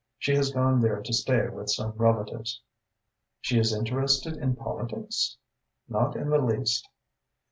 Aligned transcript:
"She 0.17 0.33
has 0.33 0.49
gone 0.51 0.79
there 0.81 0.99
to 0.99 1.13
stay 1.13 1.47
with 1.49 1.69
some 1.69 1.91
relatives." 1.91 2.59
"She 3.39 3.59
is 3.59 3.71
interested 3.71 4.35
in 4.35 4.55
politics?" 4.55 5.37
"Not 5.87 6.15
in 6.15 6.31
the 6.31 6.39
least." 6.39 6.89